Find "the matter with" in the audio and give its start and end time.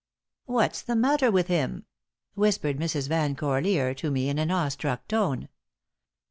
0.81-1.45